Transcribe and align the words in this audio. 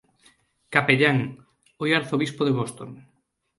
Cap., 0.75 0.89
hoy 1.77 1.93
Arzobispo 1.93 2.43
de 2.45 2.51
Boston. 2.59 3.05